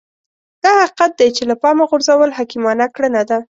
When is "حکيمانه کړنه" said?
2.37-3.21